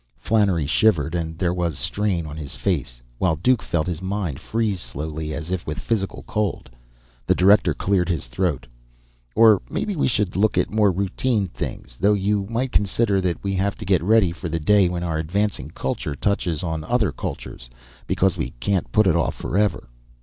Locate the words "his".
2.35-2.55, 3.85-4.01, 8.09-8.25